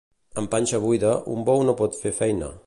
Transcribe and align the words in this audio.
Amb 0.41 0.49
panxa 0.55 0.79
buida, 0.85 1.11
un 1.35 1.45
bou 1.51 1.63
no 1.69 1.77
pot 1.83 2.01
fer 2.01 2.17
feina. 2.23 2.51